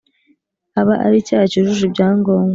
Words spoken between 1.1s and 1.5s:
icyaha